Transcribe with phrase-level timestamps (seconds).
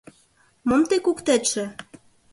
[0.67, 1.65] Мом тый куктетше?